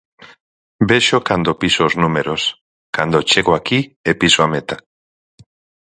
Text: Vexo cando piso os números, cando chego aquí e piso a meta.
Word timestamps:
Vexo 0.89 1.17
cando 1.27 1.57
piso 1.61 1.81
os 1.89 1.93
números, 2.03 2.41
cando 2.95 3.25
chego 3.31 3.51
aquí 3.55 3.79
e 4.09 4.11
piso 4.21 4.39
a 4.45 4.47
meta. 4.53 4.77